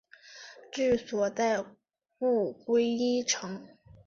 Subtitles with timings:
[0.71, 1.63] 治所在
[2.17, 3.67] 故归依城。